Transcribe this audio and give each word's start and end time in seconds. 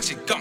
production. 0.00 0.24
Gone. 0.26 0.39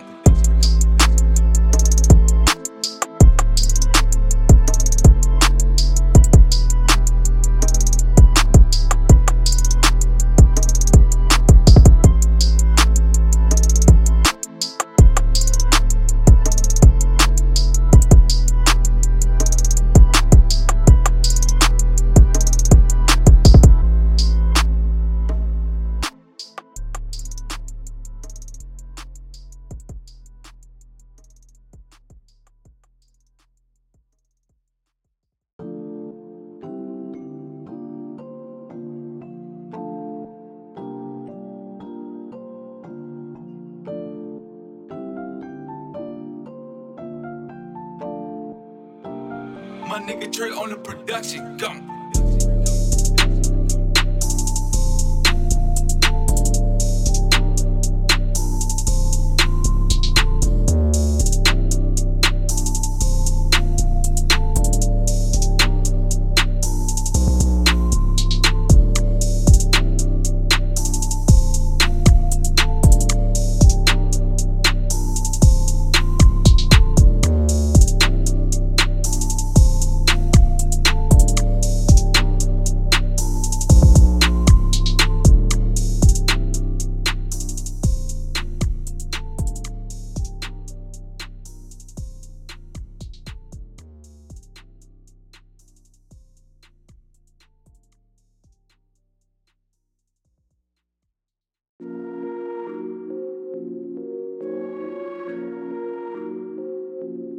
My 49.90 50.00
nigga 50.00 50.32
Trey 50.32 50.52
on 50.52 50.70
the 50.70 50.78
production. 50.78 51.58
Gone. 51.58 51.99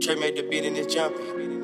Trey 0.01 0.15
made 0.15 0.34
the 0.34 0.43
beat 0.43 0.65
and 0.65 0.79
it's 0.79 0.95
jumping. 0.95 1.59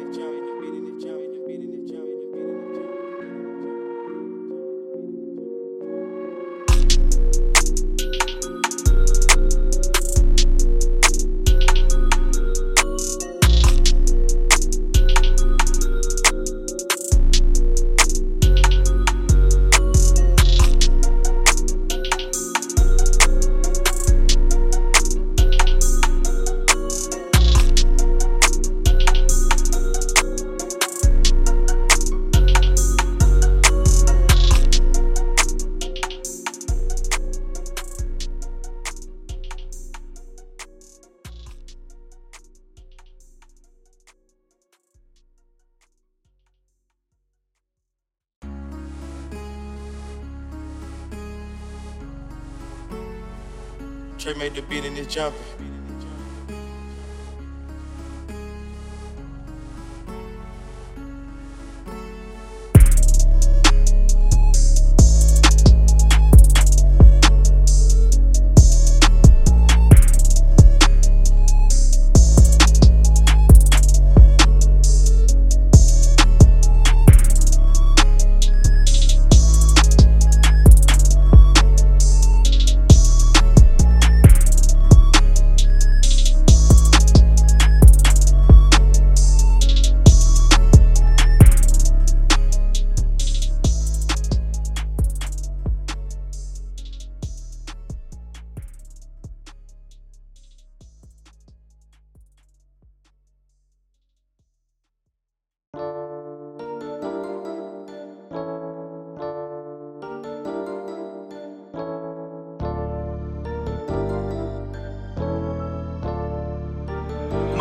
Trey 54.26 54.34
made 54.34 54.56
the 54.56 54.62
beat 54.62 54.84
and 54.84 54.98
it's 54.98 55.14
jumping. 55.14 55.75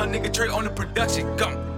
Nigga 0.05 0.33
Trey 0.33 0.49
on 0.49 0.63
the 0.63 0.69
production. 0.69 1.35
Gone. 1.38 1.75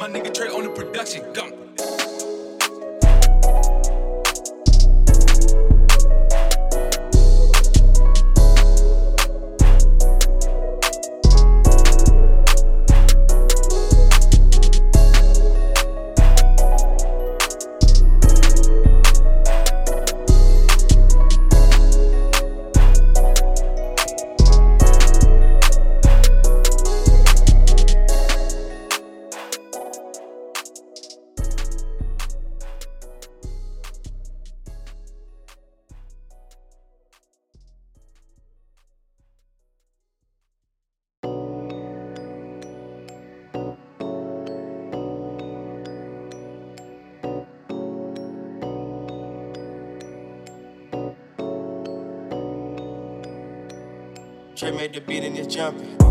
My 0.00 0.08
nigga 0.08 0.32
Trey 0.32 0.48
on 0.48 0.62
the 0.62 0.70
production. 0.70 1.30
Gone. 1.34 1.59
Trey 54.60 54.72
made 54.72 54.92
the 54.92 55.00
beat 55.00 55.24
and 55.24 55.38
it's 55.38 55.54
jumping. 55.54 56.09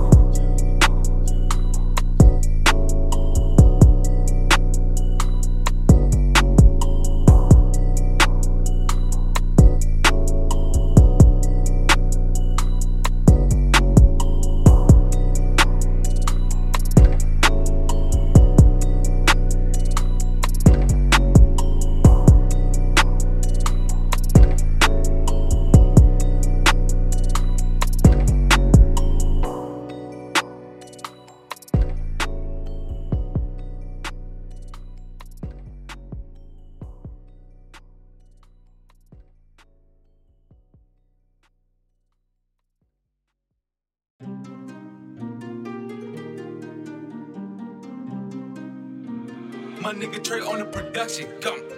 My 49.81 49.93
nigga 49.93 50.21
Trey 50.21 50.41
on 50.41 50.59
the 50.59 50.65
production. 50.65 51.27
Come. 51.39 51.68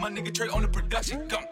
My 0.00 0.08
nigga 0.08 0.32
Trey 0.32 0.48
on 0.48 0.62
the 0.62 0.68
production. 0.68 1.28
Come. 1.28 1.49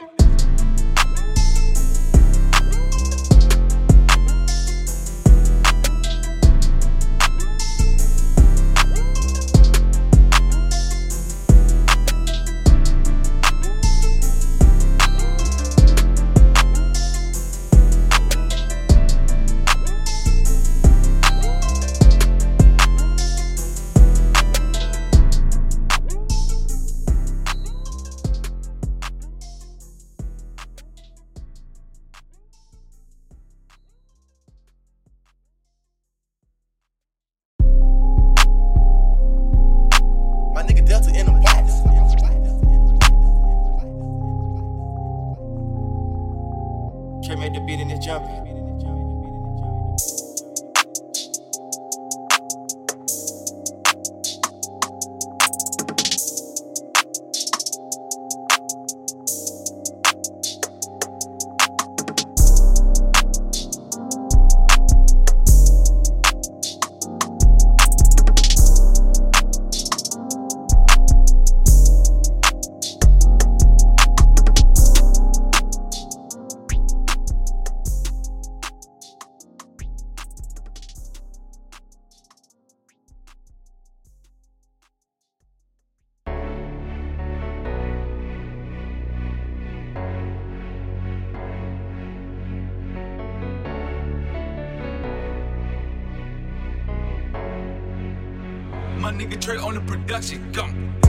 My 98.99 99.12
nigga 99.12 99.40
Trey 99.40 99.57
on 99.59 99.75
the 99.75 99.81
production. 99.81 100.52
Come. 100.52 101.08